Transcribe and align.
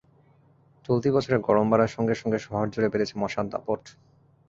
চলতি 0.89 1.09
বছরে 1.15 1.37
গরম 1.47 1.65
বাড়ার 1.71 1.93
সঙ্গে 1.95 2.15
সঙ্গে 2.21 2.39
শহরজুড়ে 2.45 2.91
বেড়েছে 2.93 3.15
মশার 3.21 3.45
দাপট। 3.51 3.81